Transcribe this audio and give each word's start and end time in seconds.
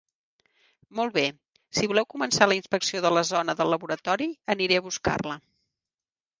Molt 0.99 1.13
bé. 1.17 1.25
Si 1.79 1.89
voleu 1.91 2.07
començar 2.15 2.49
la 2.49 2.57
inspecció 2.61 3.03
de 3.07 3.13
la 3.19 3.25
zona 3.35 3.57
del 3.63 3.73
laboratori, 3.77 4.29
aniré 4.59 4.81
a 4.83 4.89
buscar-la. 4.91 5.41